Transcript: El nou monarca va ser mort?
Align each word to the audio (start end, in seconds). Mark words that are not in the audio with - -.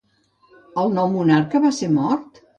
El 0.85 0.89
nou 0.95 1.11
monarca 1.17 1.63
va 1.69 1.73
ser 1.83 1.93
mort? 2.01 2.45